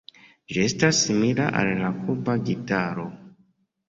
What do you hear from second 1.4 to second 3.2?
al la Kuba gitaro.